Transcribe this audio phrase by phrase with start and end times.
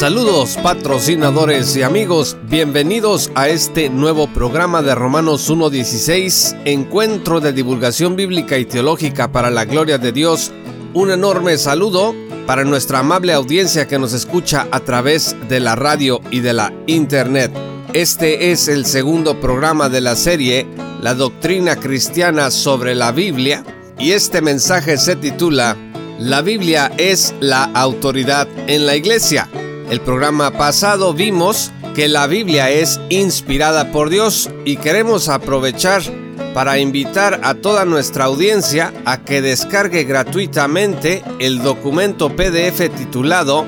[0.00, 8.16] Saludos patrocinadores y amigos, bienvenidos a este nuevo programa de Romanos 1.16, encuentro de divulgación
[8.16, 10.52] bíblica y teológica para la gloria de Dios.
[10.94, 12.14] Un enorme saludo
[12.46, 16.72] para nuestra amable audiencia que nos escucha a través de la radio y de la
[16.86, 17.52] internet.
[17.92, 20.66] Este es el segundo programa de la serie
[21.02, 23.64] La doctrina cristiana sobre la Biblia
[23.98, 25.76] y este mensaje se titula
[26.18, 29.46] La Biblia es la autoridad en la iglesia.
[29.90, 36.00] El programa pasado vimos que la Biblia es inspirada por Dios y queremos aprovechar
[36.54, 43.66] para invitar a toda nuestra audiencia a que descargue gratuitamente el documento PDF titulado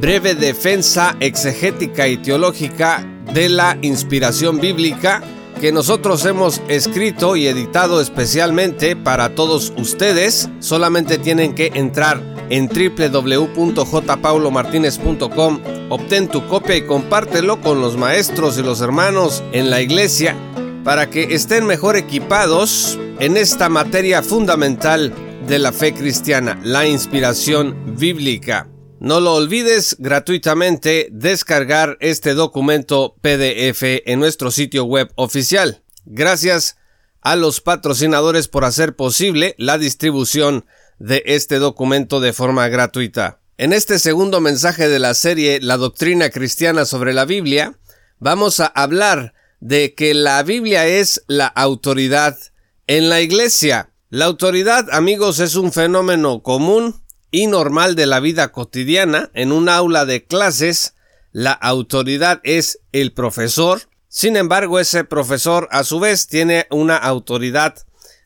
[0.00, 5.22] Breve Defensa Exegética y Teológica de la Inspiración Bíblica
[5.60, 10.48] que nosotros hemos escrito y editado especialmente para todos ustedes.
[10.58, 15.60] Solamente tienen que entrar en www.jpaulomartinez.com.
[15.88, 20.36] Obtén tu copia y compártelo con los maestros y los hermanos en la iglesia
[20.84, 25.12] para que estén mejor equipados en esta materia fundamental
[25.46, 28.68] de la fe cristiana, la inspiración bíblica.
[28.98, 35.82] No lo olvides gratuitamente descargar este documento PDF en nuestro sitio web oficial.
[36.04, 36.76] Gracias
[37.22, 40.66] a los patrocinadores por hacer posible la distribución
[41.00, 43.40] de este documento de forma gratuita.
[43.56, 47.74] En este segundo mensaje de la serie La doctrina cristiana sobre la Biblia,
[48.18, 52.38] vamos a hablar de que la Biblia es la autoridad
[52.86, 53.90] en la iglesia.
[54.10, 59.30] La autoridad, amigos, es un fenómeno común y normal de la vida cotidiana.
[59.34, 60.94] En un aula de clases,
[61.32, 63.82] la autoridad es el profesor.
[64.08, 67.74] Sin embargo, ese profesor a su vez tiene una autoridad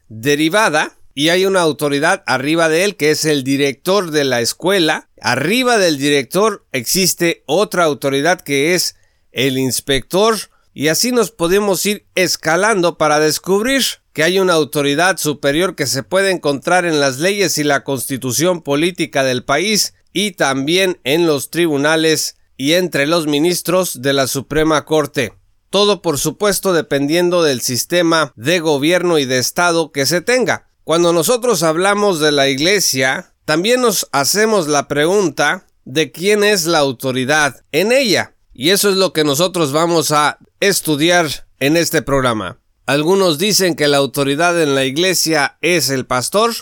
[0.09, 5.09] derivada y hay una autoridad arriba de él que es el director de la escuela.
[5.21, 8.97] Arriba del director existe otra autoridad que es
[9.31, 10.37] el inspector
[10.73, 16.03] y así nos podemos ir escalando para descubrir que hay una autoridad superior que se
[16.03, 21.51] puede encontrar en las leyes y la constitución política del país y también en los
[21.51, 25.33] tribunales y entre los ministros de la Suprema Corte.
[25.71, 30.69] Todo por supuesto dependiendo del sistema de gobierno y de Estado que se tenga.
[30.85, 36.81] Cuando nosotros hablamos de la iglesia, también nos hacemos la pregunta de quién es la
[36.81, 38.35] autoridad en ella.
[38.53, 42.59] Y eso es lo que nosotros vamos a estudiar en este programa.
[42.85, 46.53] Algunos dicen que la autoridad en la iglesia es el pastor,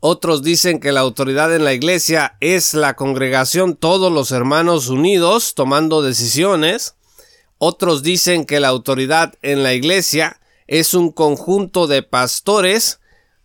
[0.00, 5.54] otros dicen que la autoridad en la iglesia es la congregación, todos los hermanos unidos
[5.54, 6.96] tomando decisiones,
[7.56, 12.98] otros dicen que la autoridad en la iglesia es un conjunto de pastores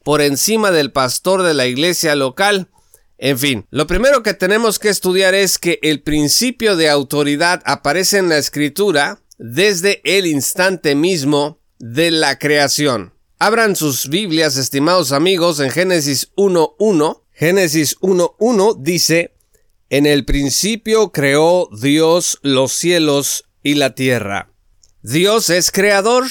[0.07, 2.69] por encima del pastor de la iglesia local.
[3.18, 8.19] En fin, lo primero que tenemos que estudiar es que el principio de autoridad aparece
[8.19, 13.16] en la escritura desde el instante mismo de la creación.
[13.38, 17.24] Abran sus Biblias, estimados amigos, en Génesis 1.1.
[17.34, 19.35] Génesis 1.1 dice,
[19.89, 24.53] En el principio creó Dios los cielos y la tierra.
[25.01, 26.24] Dios es creador,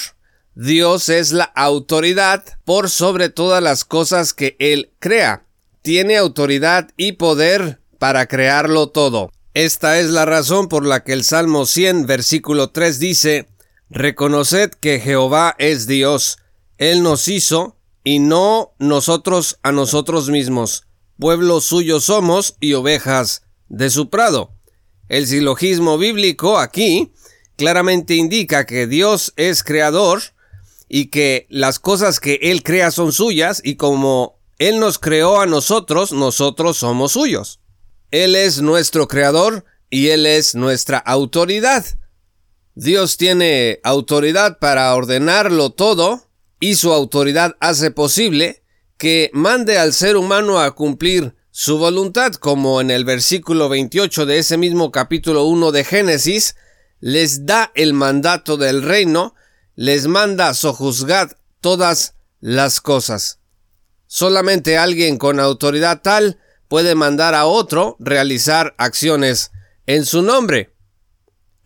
[0.58, 5.44] Dios es la autoridad por sobre todas las cosas que Él crea.
[5.82, 9.30] Tiene autoridad y poder para crearlo todo.
[9.52, 13.48] Esta es la razón por la que el Salmo 100, versículo 3 dice,
[13.90, 16.38] Reconoced que Jehová es Dios,
[16.78, 20.86] Él nos hizo, y no nosotros a nosotros mismos.
[21.18, 24.54] Pueblo suyo somos y ovejas de su prado.
[25.10, 27.12] El silogismo bíblico aquí
[27.56, 30.22] claramente indica que Dios es creador,
[30.88, 35.46] y que las cosas que Él crea son suyas y como Él nos creó a
[35.46, 37.60] nosotros, nosotros somos suyos.
[38.10, 41.84] Él es nuestro creador y Él es nuestra autoridad.
[42.74, 46.28] Dios tiene autoridad para ordenarlo todo
[46.60, 48.62] y su autoridad hace posible
[48.98, 54.38] que mande al ser humano a cumplir su voluntad, como en el versículo 28 de
[54.38, 56.54] ese mismo capítulo 1 de Génesis,
[57.00, 59.34] les da el mandato del reino
[59.76, 63.40] les manda sojuzgad todas las cosas.
[64.06, 66.38] Solamente alguien con autoridad tal
[66.68, 69.52] puede mandar a otro realizar acciones
[69.86, 70.72] en su nombre.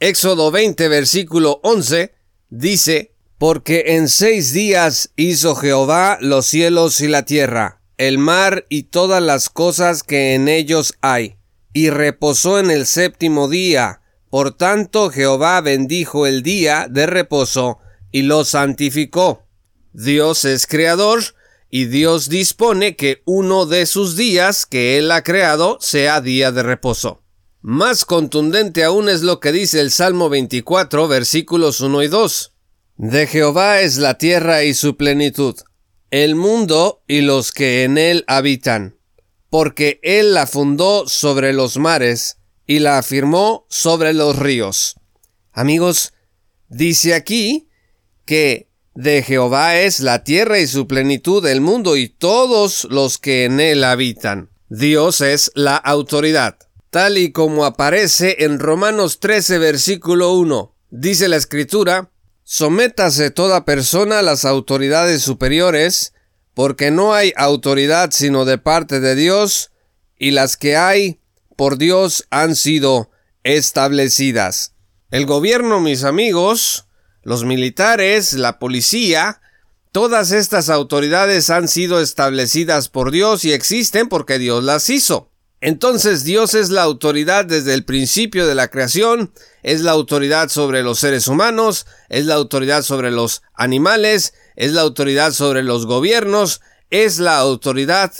[0.00, 2.12] Éxodo 20 versículo 11
[2.48, 8.84] dice, Porque en seis días hizo Jehová los cielos y la tierra, el mar y
[8.84, 11.36] todas las cosas que en ellos hay,
[11.72, 14.00] y reposó en el séptimo día.
[14.30, 17.78] Por tanto Jehová bendijo el día de reposo
[18.12, 19.46] y lo santificó.
[19.92, 21.22] Dios es creador,
[21.70, 26.62] y Dios dispone que uno de sus días que Él ha creado sea día de
[26.62, 27.22] reposo.
[27.62, 32.54] Más contundente aún es lo que dice el Salmo 24, versículos 1 y 2.
[32.96, 35.56] De Jehová es la tierra y su plenitud,
[36.10, 38.98] el mundo y los que en él habitan,
[39.48, 44.96] porque él la fundó sobre los mares y la afirmó sobre los ríos.
[45.52, 46.12] Amigos,
[46.68, 47.69] dice aquí
[48.30, 53.42] que de Jehová es la tierra y su plenitud, el mundo y todos los que
[53.42, 54.50] en él habitan.
[54.68, 56.56] Dios es la autoridad.
[56.90, 62.12] Tal y como aparece en Romanos 13, versículo 1, dice la escritura,
[62.44, 66.14] Sométase toda persona a las autoridades superiores,
[66.54, 69.72] porque no hay autoridad sino de parte de Dios,
[70.16, 71.18] y las que hay
[71.56, 73.10] por Dios han sido
[73.42, 74.76] establecidas.
[75.10, 76.86] El gobierno, mis amigos,
[77.22, 79.40] los militares, la policía,
[79.92, 85.30] todas estas autoridades han sido establecidas por Dios y existen porque Dios las hizo.
[85.60, 89.32] Entonces Dios es la autoridad desde el principio de la creación,
[89.62, 94.80] es la autoridad sobre los seres humanos, es la autoridad sobre los animales, es la
[94.80, 98.12] autoridad sobre los gobiernos, es la autoridad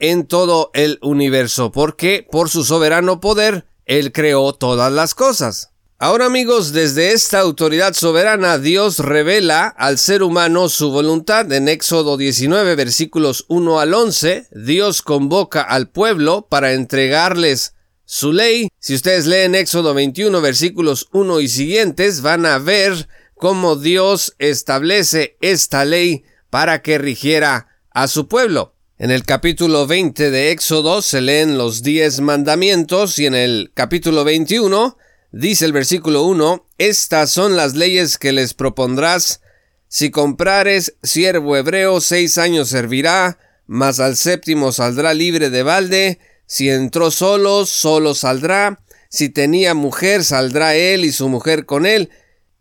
[0.00, 5.73] en todo el universo, porque por su soberano poder Él creó todas las cosas.
[6.00, 11.50] Ahora amigos, desde esta autoridad soberana Dios revela al ser humano su voluntad.
[11.52, 17.74] En Éxodo 19 versículos 1 al 11, Dios convoca al pueblo para entregarles
[18.04, 18.70] su ley.
[18.80, 25.36] Si ustedes leen Éxodo 21 versículos 1 y siguientes, van a ver cómo Dios establece
[25.40, 28.74] esta ley para que rigiera a su pueblo.
[28.98, 34.24] En el capítulo 20 de Éxodo se leen los diez mandamientos y en el capítulo
[34.24, 34.98] 21
[35.36, 39.40] Dice el versículo 1, Estas son las leyes que les propondrás.
[39.88, 46.20] Si comprares siervo hebreo, seis años servirá, mas al séptimo saldrá libre de balde.
[46.46, 48.78] Si entró solo, solo saldrá.
[49.10, 52.10] Si tenía mujer, saldrá él y su mujer con él.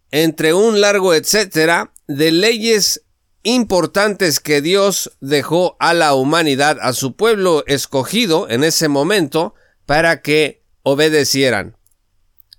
[0.09, 3.03] Entre un largo etcétera de leyes
[3.43, 9.53] importantes que Dios dejó a la humanidad, a su pueblo escogido en ese momento,
[9.85, 11.77] para que obedecieran.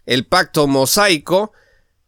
[0.07, 1.53] El pacto mosaico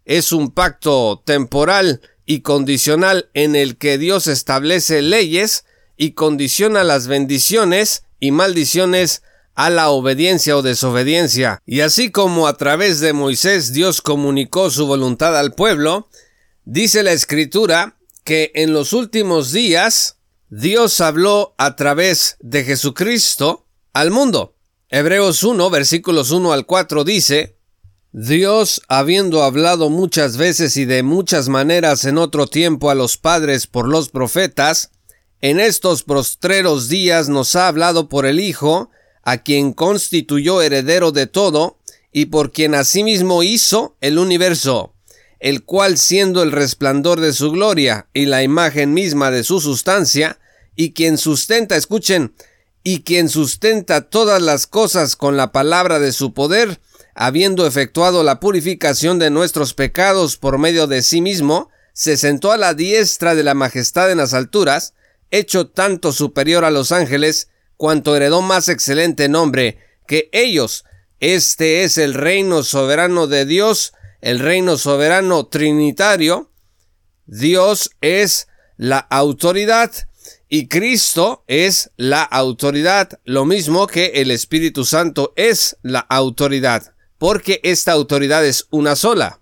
[0.04, 5.64] es un pacto temporal y condicional en el que Dios establece leyes
[5.96, 9.22] y condiciona las bendiciones y maldiciones
[9.54, 11.62] a la obediencia o desobediencia.
[11.64, 16.08] Y así como a través de Moisés Dios comunicó su voluntad al pueblo,
[16.64, 20.19] dice la escritura que en los últimos días
[20.50, 24.54] Dios habló a través de Jesucristo al mundo.
[24.88, 27.55] Hebreos 1 versículos 1 al 4 dice,
[28.18, 33.66] Dios, habiendo hablado muchas veces y de muchas maneras en otro tiempo a los padres
[33.66, 34.90] por los profetas,
[35.42, 38.90] en estos prostreros días nos ha hablado por el Hijo,
[39.22, 41.76] a quien constituyó heredero de todo,
[42.10, 44.94] y por quien asimismo hizo el universo,
[45.38, 50.38] el cual siendo el resplandor de su gloria y la imagen misma de su sustancia,
[50.74, 52.32] y quien sustenta, escuchen,
[52.82, 56.80] y quien sustenta todas las cosas con la palabra de su poder,
[57.16, 62.58] habiendo efectuado la purificación de nuestros pecados por medio de sí mismo, se sentó a
[62.58, 64.92] la diestra de la majestad en las alturas,
[65.30, 70.85] hecho tanto superior a los ángeles, cuanto heredó más excelente nombre que ellos.
[71.18, 76.50] Este es el reino soberano de Dios, el reino soberano trinitario.
[77.25, 78.46] Dios es
[78.76, 79.90] la autoridad
[80.50, 87.61] y Cristo es la autoridad, lo mismo que el Espíritu Santo es la autoridad porque
[87.62, 89.40] esta autoridad es una sola.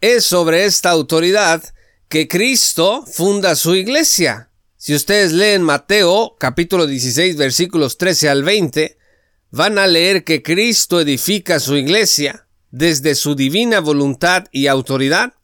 [0.00, 1.62] Es sobre esta autoridad
[2.08, 4.50] que Cristo funda su iglesia.
[4.76, 8.98] Si ustedes leen Mateo capítulo 16 versículos 13 al 20,
[9.50, 15.34] van a leer que Cristo edifica su iglesia desde su divina voluntad y autoridad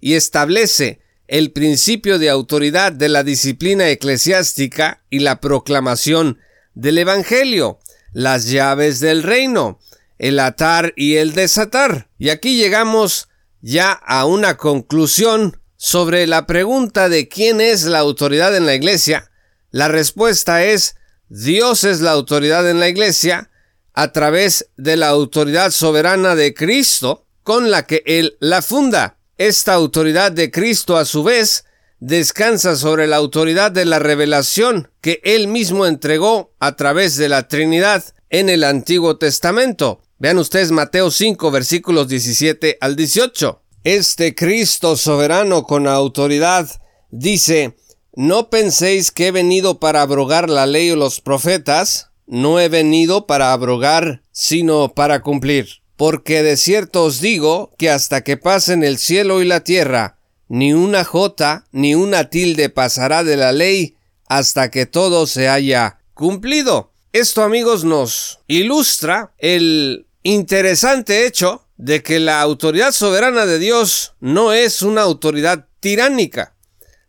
[0.00, 6.38] y establece el principio de autoridad de la disciplina eclesiástica y la proclamación
[6.74, 7.80] del Evangelio,
[8.12, 9.80] las llaves del reino,
[10.18, 12.08] el atar y el desatar.
[12.18, 13.28] Y aquí llegamos
[13.60, 19.30] ya a una conclusión sobre la pregunta de quién es la autoridad en la iglesia.
[19.70, 20.96] La respuesta es
[21.28, 23.50] Dios es la autoridad en la iglesia
[23.92, 29.18] a través de la autoridad soberana de Cristo con la que Él la funda.
[29.38, 31.64] Esta autoridad de Cristo a su vez
[32.00, 37.48] descansa sobre la autoridad de la revelación que él mismo entregó a través de la
[37.48, 40.02] Trinidad en el Antiguo Testamento.
[40.18, 43.62] Vean ustedes Mateo 5 versículos 17 al 18.
[43.84, 46.70] Este Cristo soberano con autoridad
[47.10, 47.76] dice,
[48.14, 53.26] no penséis que he venido para abrogar la ley o los profetas, no he venido
[53.26, 55.82] para abrogar, sino para cumplir.
[55.96, 60.18] Porque de cierto os digo que hasta que pasen el cielo y la tierra,
[60.48, 63.96] ni una jota ni una tilde pasará de la ley
[64.28, 66.95] hasta que todo se haya cumplido.
[67.12, 74.52] Esto amigos nos ilustra el interesante hecho de que la autoridad soberana de Dios no
[74.52, 76.54] es una autoridad tiránica.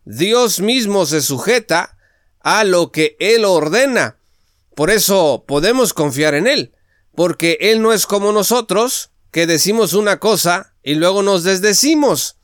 [0.04, 1.98] Dios mismo se sujeta
[2.40, 4.18] a lo que Él ordena.
[4.74, 6.72] Por eso podemos confiar en Él,
[7.14, 12.36] porque Él no es como nosotros, que decimos una cosa y luego nos desdecimos,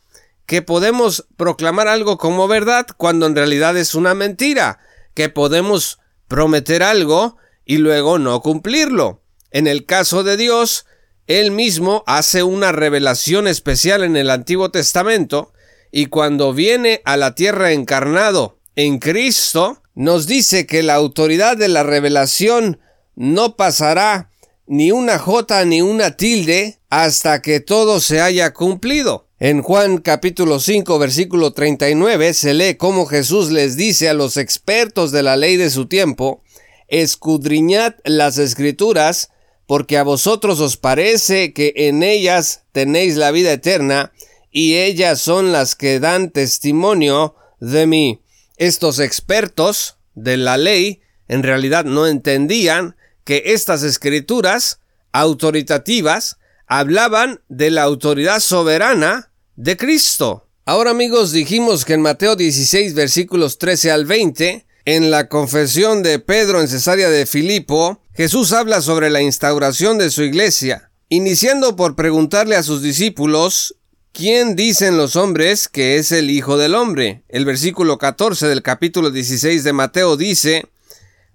[0.45, 4.81] que podemos proclamar algo como verdad cuando en realidad es una mentira,
[5.15, 9.23] que podemos prometer algo y luego no cumplirlo.
[9.51, 10.87] En el caso de Dios,
[11.27, 15.53] Él mismo hace una revelación especial en el Antiguo Testamento,
[15.91, 21.69] y cuando viene a la tierra encarnado en Cristo, nos dice que la autoridad de
[21.69, 22.81] la revelación
[23.15, 24.31] no pasará
[24.67, 29.29] ni una jota ni una tilde hasta que todo se haya cumplido.
[29.39, 35.13] En Juan capítulo 5 versículo 39 se lee cómo Jesús les dice a los expertos
[35.13, 36.43] de la ley de su tiempo,
[36.89, 39.31] escudriñad las escrituras,
[39.67, 44.13] porque a vosotros os parece que en ellas tenéis la vida eterna,
[44.51, 48.23] y ellas son las que dan testimonio de mí.
[48.57, 54.81] Estos expertos de la ley en realidad no entendían que estas escrituras
[55.13, 60.49] autoritativas hablaban de la autoridad soberana de Cristo.
[60.65, 66.19] Ahora amigos dijimos que en Mateo 16 versículos 13 al 20, en la confesión de
[66.19, 71.97] Pedro en Cesarea de Filipo, Jesús habla sobre la instauración de su iglesia, iniciando por
[71.97, 73.77] preguntarle a sus discípulos
[74.17, 77.25] ¿Quién dicen los hombres que es el Hijo del Hombre?
[77.29, 80.69] El versículo 14 del capítulo 16 de Mateo dice,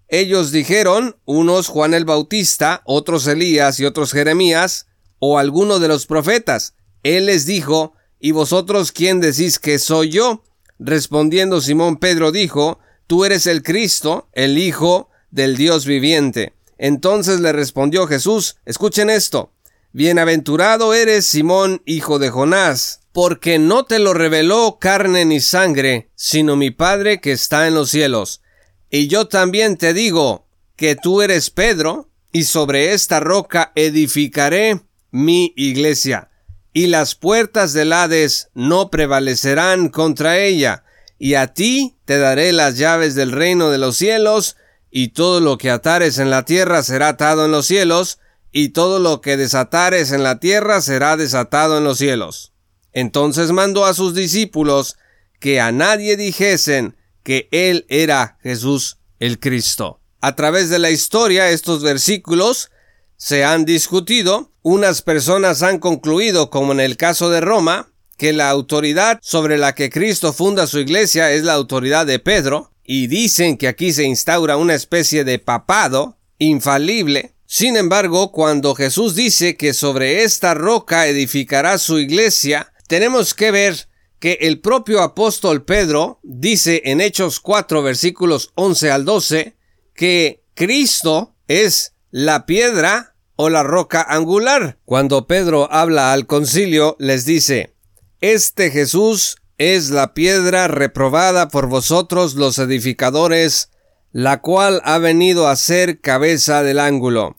[0.08, 4.88] Ellos dijeron, unos Juan el Bautista, otros Elías y otros Jeremías,
[5.20, 6.76] o alguno de los profetas.
[7.04, 10.46] Él les dijo, ¿y vosotros quién decís que soy yo?
[10.80, 12.80] Respondiendo Simón Pedro dijo,
[13.10, 16.54] Tú eres el Cristo, el Hijo del Dios viviente.
[16.78, 19.52] Entonces le respondió Jesús, escuchen esto,
[19.94, 26.56] Bienaventurado eres Simón, hijo de Jonás, porque no te lo reveló carne ni sangre, sino
[26.56, 28.44] mi Padre que está en los cielos.
[28.92, 35.52] Y yo también te digo que tú eres Pedro, y sobre esta roca edificaré mi
[35.56, 36.30] iglesia,
[36.74, 40.84] y las puertas del Hades no prevalecerán contra ella,
[41.20, 44.56] y a ti te daré las llaves del reino de los cielos,
[44.90, 48.20] y todo lo que atares en la tierra será atado en los cielos,
[48.52, 52.54] y todo lo que desatares en la tierra será desatado en los cielos.
[52.94, 54.98] Entonces mandó a sus discípulos
[55.40, 60.02] que a nadie dijesen que él era Jesús el Cristo.
[60.22, 62.72] A través de la historia estos versículos
[63.18, 68.52] se han discutido, unas personas han concluido, como en el caso de Roma, que la
[68.52, 73.58] autoridad sobre la que Cristo funda su iglesia es la autoridad de Pedro, y dicen
[73.58, 79.74] que aquí se instaura una especie de papado infalible, sin embargo, cuando Jesús dice que
[79.74, 83.88] sobre esta roca edificará su iglesia, tenemos que ver
[84.20, 89.58] que el propio apóstol Pedro dice en Hechos 4 versículos 11 al 12
[89.96, 94.78] que Cristo es la piedra o la roca angular.
[94.86, 97.74] Cuando Pedro habla al concilio les dice,
[98.22, 103.70] Este Jesús es la piedra reprobada por vosotros los edificadores,
[104.12, 107.36] la cual ha venido a ser cabeza del ángulo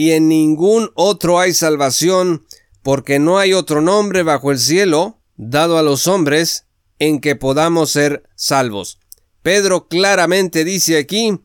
[0.00, 2.46] y en ningún otro hay salvación,
[2.82, 6.64] porque no hay otro nombre bajo el cielo dado a los hombres
[6.98, 8.98] en que podamos ser salvos.
[9.42, 11.40] Pedro claramente dice aquí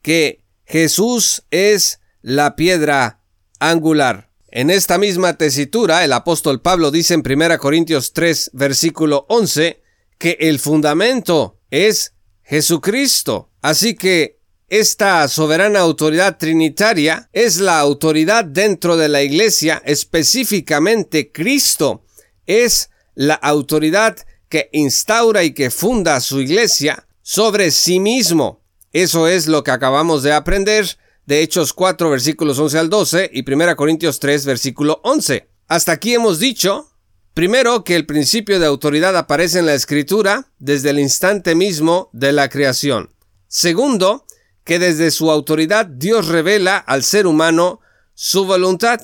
[0.00, 3.20] que Jesús es la piedra
[3.58, 4.27] angular.
[4.50, 9.82] En esta misma tesitura, el apóstol Pablo dice en 1 Corintios 3, versículo 11,
[10.16, 12.14] que el fundamento es
[12.44, 13.50] Jesucristo.
[13.60, 14.38] Así que
[14.68, 22.04] esta soberana autoridad trinitaria es la autoridad dentro de la iglesia, específicamente Cristo
[22.46, 24.16] es la autoridad
[24.48, 28.62] que instaura y que funda su iglesia sobre sí mismo.
[28.92, 30.96] Eso es lo que acabamos de aprender
[31.28, 35.46] de Hechos 4 versículos 11 al 12 y 1 Corintios 3 versículo 11.
[35.68, 36.88] Hasta aquí hemos dicho
[37.34, 42.32] Primero, que el principio de autoridad aparece en la escritura desde el instante mismo de
[42.32, 43.10] la creación.
[43.46, 44.26] Segundo,
[44.64, 47.78] que desde su autoridad Dios revela al ser humano
[48.14, 49.00] su voluntad.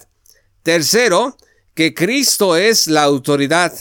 [0.64, 1.36] Tercero,
[1.74, 3.72] que Cristo es la autoridad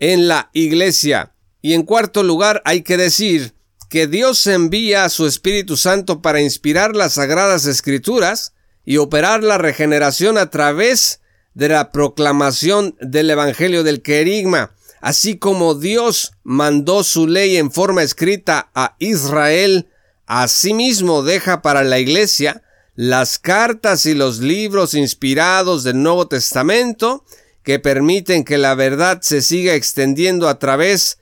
[0.00, 1.34] en la iglesia.
[1.62, 3.54] Y en cuarto lugar, hay que decir
[3.90, 8.54] que Dios envía a su Espíritu Santo para inspirar las sagradas escrituras
[8.86, 11.20] y operar la regeneración a través
[11.54, 18.04] de la proclamación del Evangelio del Querigma, así como Dios mandó su ley en forma
[18.04, 19.88] escrita a Israel,
[20.26, 22.62] asimismo deja para la Iglesia
[22.94, 27.24] las cartas y los libros inspirados del Nuevo Testamento
[27.64, 31.18] que permiten que la verdad se siga extendiendo a través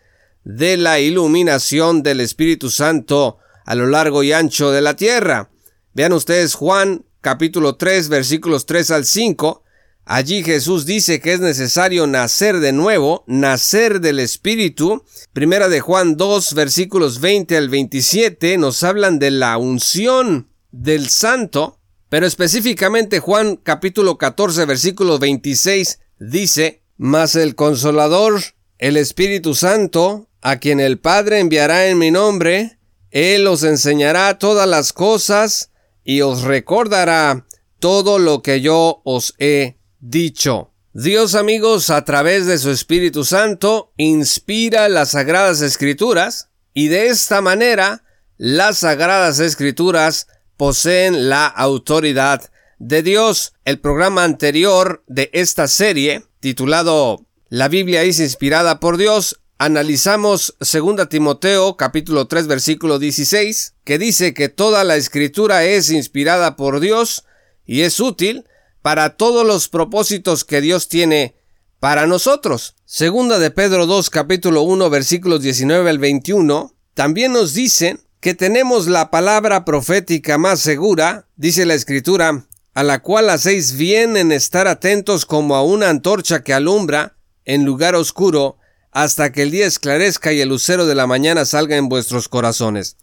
[0.49, 3.37] de la iluminación del Espíritu Santo
[3.67, 5.51] a lo largo y ancho de la tierra.
[5.93, 9.63] Vean ustedes Juan capítulo 3 versículos 3 al 5.
[10.07, 15.05] Allí Jesús dice que es necesario nacer de nuevo, nacer del Espíritu.
[15.35, 21.79] Primera de Juan 2 versículos 20 al 27 nos hablan de la unción del Santo,
[22.09, 28.41] pero específicamente Juan capítulo 14 versículo 26 dice, Mas el Consolador,
[28.79, 32.79] el Espíritu Santo, a quien el Padre enviará en mi nombre,
[33.11, 35.71] Él os enseñará todas las cosas
[36.05, 37.47] y os recordará
[37.79, 40.73] todo lo que yo os he dicho.
[40.93, 47.41] Dios amigos, a través de su Espíritu Santo, inspira las Sagradas Escrituras y de esta
[47.41, 48.05] manera
[48.37, 53.53] las Sagradas Escrituras poseen la autoridad de Dios.
[53.65, 61.09] El programa anterior de esta serie, titulado La Biblia es inspirada por Dios, analizamos 2
[61.09, 67.25] Timoteo capítulo 3 versículo 16, que dice que toda la escritura es inspirada por Dios
[67.67, 68.45] y es útil
[68.83, 71.35] para todos los propósitos que Dios tiene
[71.81, 72.77] para nosotros.
[72.85, 78.87] Segunda de Pedro 2 capítulo 1 versículos 19 al 21 también nos dicen que tenemos
[78.87, 84.69] la palabra profética más segura, dice la escritura, a la cual hacéis bien en estar
[84.69, 88.58] atentos como a una antorcha que alumbra en lugar oscuro
[88.91, 92.97] hasta que el día esclarezca y el lucero de la mañana salga en vuestros corazones.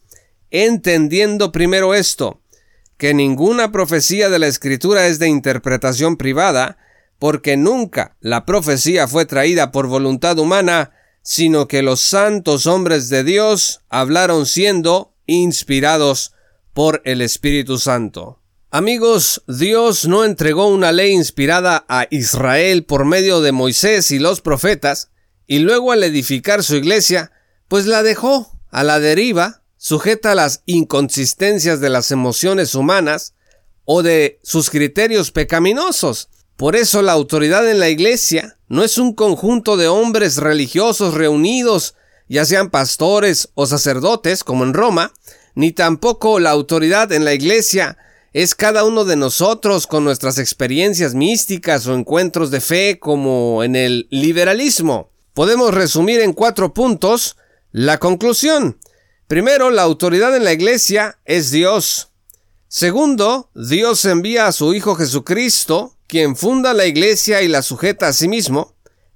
[0.52, 2.42] Entendiendo primero esto,
[2.98, 6.78] que ninguna profecía de la Escritura es de interpretación privada,
[7.20, 13.24] porque nunca la profecía fue traída por voluntad humana, sino que los santos hombres de
[13.24, 16.34] Dios hablaron siendo inspirados
[16.74, 18.40] por el Espíritu Santo.
[18.70, 24.42] Amigos, Dios no entregó una ley inspirada a Israel por medio de Moisés y los
[24.42, 25.12] profetas,
[25.48, 27.32] y luego al edificar su iglesia,
[27.68, 33.36] pues la dejó a la deriva sujeta a las inconsistencias de las emociones humanas
[33.84, 36.30] o de sus criterios pecaminosos.
[36.58, 41.96] Por eso la autoridad en la iglesia no es un conjunto de hombres religiosos reunidos,
[42.28, 45.14] ya sean pastores o sacerdotes, como en Roma,
[45.54, 47.98] ni tampoco la autoridad en la iglesia
[48.34, 53.76] es cada uno de nosotros con nuestras experiencias místicas o encuentros de fe como en
[53.76, 55.12] el liberalismo.
[55.36, 57.36] Podemos resumir en cuatro puntos
[57.74, 58.80] la conclusión.
[59.28, 62.08] Primero, la autoridad en la iglesia es Dios.
[62.70, 68.14] Segundo, Dios envía a su Hijo Jesucristo, quien funda la iglesia y la sujeta a
[68.14, 68.76] sí mismo.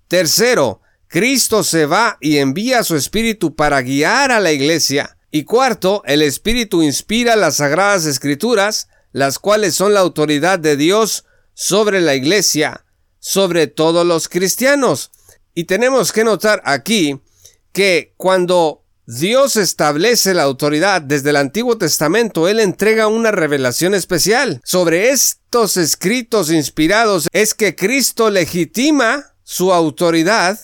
[0.09, 5.17] Tercero, Cristo se va y envía a su Espíritu para guiar a la iglesia.
[5.31, 11.23] Y cuarto, el Espíritu inspira las sagradas escrituras, las cuales son la autoridad de Dios
[11.53, 12.83] sobre la iglesia,
[13.19, 15.11] sobre todos los cristianos.
[15.59, 17.19] Y tenemos que notar aquí
[17.73, 22.47] que cuando Dios establece la autoridad desde el Antiguo Testamento.
[22.47, 24.61] Él entrega una revelación especial.
[24.63, 30.57] Sobre estos escritos inspirados es que Cristo legitima su autoridad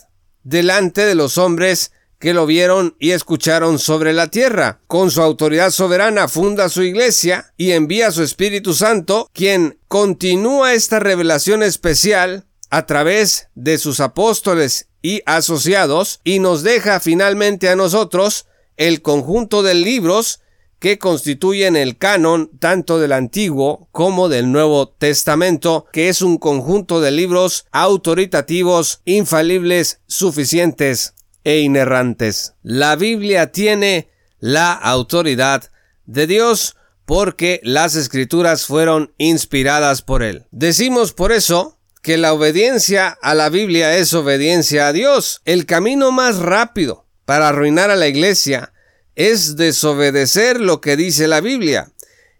[0.44, 4.80] delante de los hombres que lo vieron y escucharon sobre la tierra.
[4.88, 10.74] Con su autoridad soberana funda su iglesia y envía a su Espíritu Santo, quien continúa
[10.74, 17.76] esta revelación especial a través de sus apóstoles y asociados y nos deja finalmente a
[17.76, 18.48] nosotros
[18.78, 20.42] el conjunto de libros
[20.80, 27.02] que constituyen el canon tanto del Antiguo como del Nuevo Testamento, que es un conjunto
[27.02, 32.54] de libros autoritativos, infalibles, suficientes e inerrantes.
[32.62, 35.72] La Biblia tiene la autoridad
[36.06, 36.76] de Dios
[37.06, 40.46] porque las escrituras fueron inspiradas por él.
[40.52, 41.75] Decimos por eso
[42.06, 45.42] que la obediencia a la Biblia es obediencia a Dios.
[45.44, 48.74] El camino más rápido para arruinar a la iglesia
[49.16, 51.92] es desobedecer lo que dice la Biblia.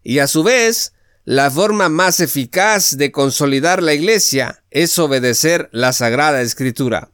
[0.04, 5.94] Y a su vez, la forma más eficaz de consolidar la iglesia es obedecer la
[5.94, 7.10] Sagrada Escritura.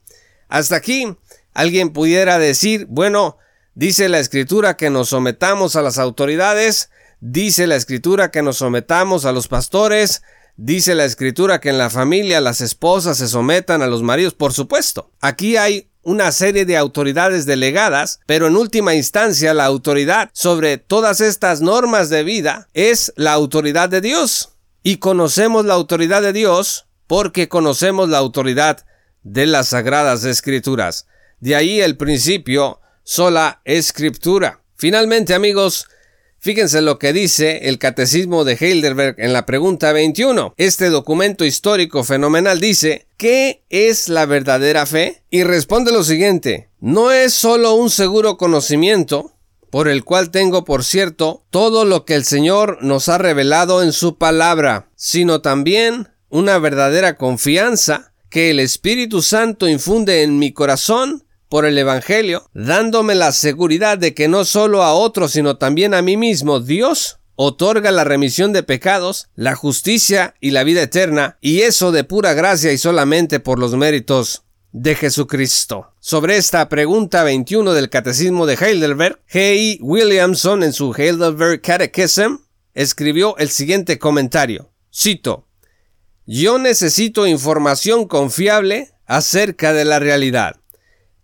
[0.49, 1.15] Hasta aquí,
[1.53, 3.37] alguien pudiera decir, bueno,
[3.75, 6.89] dice la escritura que nos sometamos a las autoridades,
[7.21, 10.21] dice la escritura que nos sometamos a los pastores,
[10.57, 14.53] dice la escritura que en la familia las esposas se sometan a los maridos, por
[14.53, 15.11] supuesto.
[15.21, 21.21] Aquí hay una serie de autoridades delegadas, pero en última instancia la autoridad sobre todas
[21.21, 24.49] estas normas de vida es la autoridad de Dios.
[24.83, 28.85] Y conocemos la autoridad de Dios porque conocemos la autoridad
[29.23, 31.07] de las sagradas escrituras.
[31.39, 34.61] De ahí el principio sola escritura.
[34.75, 35.87] Finalmente, amigos,
[36.43, 40.55] Fíjense lo que dice el Catecismo de Heidelberg en la pregunta 21.
[40.57, 45.21] Este documento histórico fenomenal dice, ¿qué es la verdadera fe?
[45.29, 49.33] Y responde lo siguiente, no es solo un seguro conocimiento,
[49.69, 53.93] por el cual tengo por cierto todo lo que el Señor nos ha revelado en
[53.93, 61.23] su palabra, sino también una verdadera confianza que el Espíritu Santo infunde en mi corazón
[61.51, 66.01] por el Evangelio, dándome la seguridad de que no solo a otros, sino también a
[66.01, 71.63] mí mismo, Dios otorga la remisión de pecados, la justicia y la vida eterna, y
[71.63, 75.91] eso de pura gracia y solamente por los méritos de Jesucristo.
[75.99, 79.77] Sobre esta pregunta 21 del Catecismo de Heidelberg, G.
[79.81, 82.37] Williamson en su Heidelberg Catechism
[82.73, 84.71] escribió el siguiente comentario.
[84.89, 85.49] Cito,
[86.25, 90.60] Yo necesito información confiable acerca de la realidad.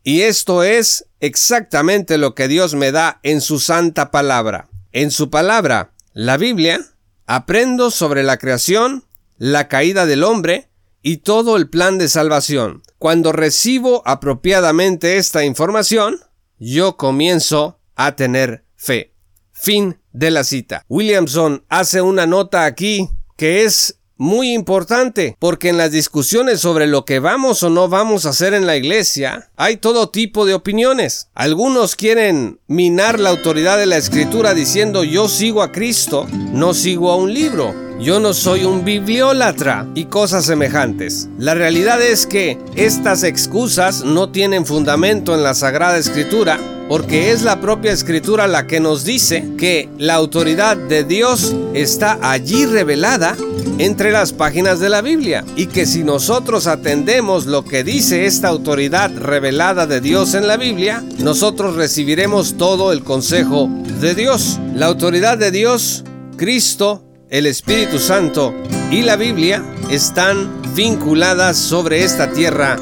[0.07, 4.69] Y esto es exactamente lo que Dios me da en su santa palabra.
[4.93, 6.79] En su palabra, la Biblia,
[7.25, 9.03] aprendo sobre la creación,
[9.37, 10.69] la caída del hombre
[11.01, 12.83] y todo el plan de salvación.
[12.99, 16.21] Cuando recibo apropiadamente esta información,
[16.57, 19.13] yo comienzo a tener fe.
[19.51, 20.85] Fin de la cita.
[20.87, 27.06] Williamson hace una nota aquí que es muy importante, porque en las discusiones sobre lo
[27.06, 31.30] que vamos o no vamos a hacer en la iglesia, hay todo tipo de opiniones.
[31.34, 37.12] Algunos quieren minar la autoridad de la escritura diciendo yo sigo a Cristo, no sigo
[37.12, 37.73] a un libro.
[37.99, 41.30] Yo no soy un bibliólatra y cosas semejantes.
[41.39, 47.43] La realidad es que estas excusas no tienen fundamento en la Sagrada Escritura porque es
[47.43, 53.36] la propia escritura la que nos dice que la autoridad de Dios está allí revelada
[53.78, 58.47] entre las páginas de la Biblia y que si nosotros atendemos lo que dice esta
[58.47, 63.69] autoridad revelada de Dios en la Biblia, nosotros recibiremos todo el consejo
[64.00, 64.60] de Dios.
[64.73, 66.04] La autoridad de Dios,
[66.38, 68.54] Cristo, el Espíritu Santo
[68.89, 72.78] y la Biblia están vinculadas sobre esta tierra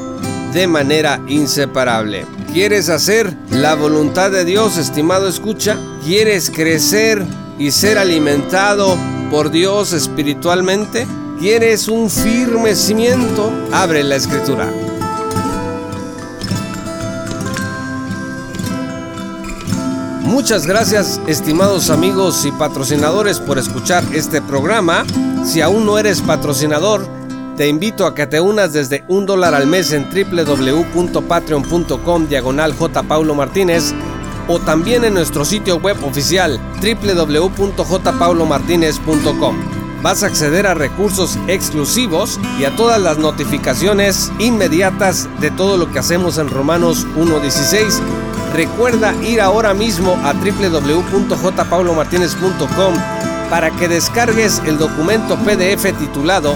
[0.52, 2.35] de manera inseparable.
[2.52, 5.78] ¿Quieres hacer la voluntad de Dios, estimado escucha?
[6.04, 7.22] ¿Quieres crecer
[7.58, 8.96] y ser alimentado
[9.30, 11.06] por Dios espiritualmente?
[11.38, 13.52] ¿Quieres un firme cimiento?
[13.72, 14.72] Abre la escritura.
[20.22, 25.04] Muchas gracias estimados amigos y patrocinadores por escuchar este programa.
[25.44, 27.15] Si aún no eres patrocinador,
[27.56, 32.74] te invito a que te unas desde un dólar al mes en www.patreon.com diagonal
[33.34, 33.94] Martínez
[34.46, 39.56] o también en nuestro sitio web oficial www.jpaulomartinez.com.
[40.02, 45.90] Vas a acceder a recursos exclusivos y a todas las notificaciones inmediatas de todo lo
[45.90, 48.00] que hacemos en Romanos 1.16.
[48.52, 52.94] Recuerda ir ahora mismo a www.jpaulomartinez.com
[53.50, 56.54] para que descargues el documento PDF titulado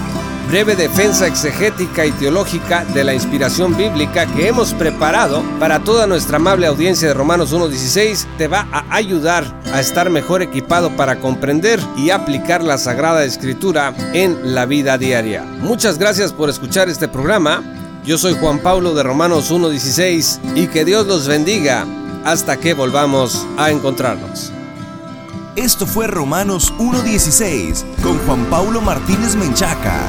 [0.51, 6.39] breve defensa exegética y teológica de la inspiración bíblica que hemos preparado para toda nuestra
[6.39, 11.79] amable audiencia de Romanos 1.16 te va a ayudar a estar mejor equipado para comprender
[11.97, 15.45] y aplicar la Sagrada Escritura en la vida diaria.
[15.45, 17.63] Muchas gracias por escuchar este programa.
[18.05, 21.87] Yo soy Juan Pablo de Romanos 1.16 y que Dios los bendiga
[22.25, 24.51] hasta que volvamos a encontrarnos.
[25.55, 30.09] Esto fue Romanos 1.16 con Juan Pablo Martínez Menchaca.